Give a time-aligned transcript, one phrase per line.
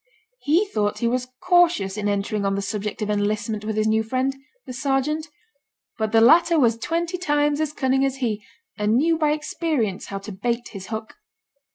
[0.39, 4.01] He thought he was cautious in entering on the subject of enlistment with his new
[4.01, 4.35] friend,
[4.65, 5.27] the sergeant;
[5.99, 8.43] but the latter was twenty times as cunning as he,
[8.79, 11.17] and knew by experience how to bait his hook.